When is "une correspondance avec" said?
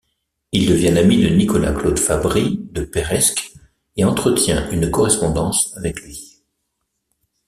4.71-6.01